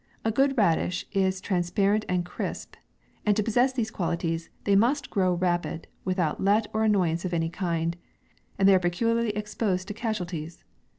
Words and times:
A 0.25 0.31
good 0.31 0.57
radish 0.57 1.05
is 1.11 1.39
transparent 1.39 2.05
and 2.09 2.25
crisp; 2.25 2.75
and 3.23 3.37
to 3.37 3.43
possess 3.43 3.71
these 3.71 3.91
qualities, 3.91 4.49
they 4.63 4.75
must 4.75 5.11
grow 5.11 5.35
rapid, 5.35 5.85
without 6.03 6.43
let 6.43 6.65
or 6.73 6.83
annoyance 6.83 7.23
of 7.23 7.35
any 7.35 7.49
kind; 7.51 7.95
and 8.57 8.67
they 8.67 8.73
are 8.73 8.79
peculiarly 8.79 9.29
exposed 9.29 9.87
to 9.89 9.93
casualties. 9.93 10.63